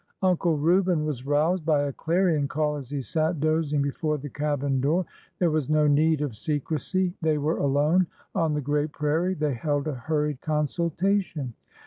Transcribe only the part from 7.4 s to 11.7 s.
alone on the great prairie. They held a hurried consultation.